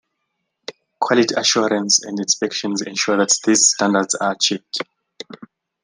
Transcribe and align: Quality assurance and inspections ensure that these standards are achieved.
Quality 0.99 1.35
assurance 1.37 1.99
and 2.03 2.17
inspections 2.17 2.81
ensure 2.81 3.17
that 3.17 3.29
these 3.45 3.67
standards 3.69 4.15
are 4.15 4.31
achieved. 4.31 4.77